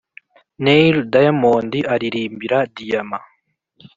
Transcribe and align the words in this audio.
neil 0.63 0.95
diamond 1.13 1.71
aririmbira 1.93 2.57
diyama 2.75 3.19